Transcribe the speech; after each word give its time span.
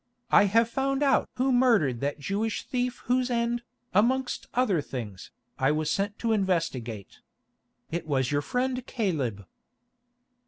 I 0.31 0.45
have 0.45 0.67
found 0.67 1.03
out 1.03 1.29
who 1.35 1.51
murdered 1.51 1.99
that 1.99 2.17
Jewish 2.17 2.63
thief 2.63 3.03
whose 3.05 3.29
end, 3.29 3.61
amongst 3.93 4.47
other 4.55 4.81
things, 4.81 5.29
I 5.59 5.71
was 5.71 5.91
sent 5.91 6.17
to 6.25 6.31
investigate. 6.31 7.19
It 7.91 8.07
was 8.07 8.31
your 8.31 8.41
friend 8.41 8.83
Caleb." 8.87 9.45